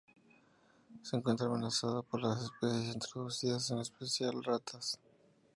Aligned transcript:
Se 1.03 1.15
encuentra 1.15 1.45
amenazada 1.45 2.01
por 2.01 2.23
las 2.23 2.41
especies 2.43 2.95
introducidas, 2.95 3.69
en 3.69 3.77
especial 3.81 4.43
ratas. 4.43 4.99